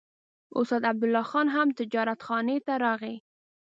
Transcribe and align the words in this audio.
استاد 0.59 0.81
عبدالله 0.91 1.23
خان 1.31 1.47
هم 1.55 1.67
تجارتخانې 1.79 2.57
ته 2.65 2.73
راغی. 2.83 3.15